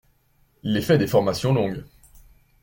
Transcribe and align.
L’effet 0.63 0.97
des 0.97 1.05
formations 1.05 1.53
longues. 1.53 1.83